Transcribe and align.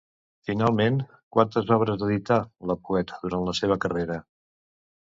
Finalment, 0.49 0.97
quantes 1.37 1.69
obres 1.77 2.03
edità 2.09 2.39
la 2.73 2.79
poeta 2.89 3.25
durant 3.27 3.47
la 3.53 3.57
seva 3.63 3.81
carrera? 3.87 4.23